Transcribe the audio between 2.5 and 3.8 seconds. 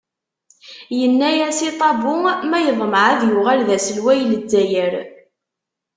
yeḍmeε ad yuɣal d